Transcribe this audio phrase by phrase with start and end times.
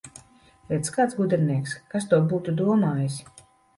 [0.69, 1.75] Redz, kāds gudrinieks!
[1.93, 3.19] Kas to būtu domājis!